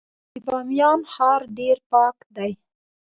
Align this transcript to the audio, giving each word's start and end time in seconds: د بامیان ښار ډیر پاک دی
د 0.33 0.35
بامیان 0.45 0.99
ښار 1.13 1.41
ډیر 1.57 1.77
پاک 1.91 2.17
دی 2.35 2.51